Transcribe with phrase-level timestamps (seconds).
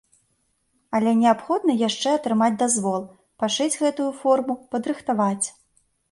[0.99, 3.05] Але неабходна яшчэ атрымаць дазвол,
[3.43, 5.47] пашыць гэтую форму, падрыхтаваць.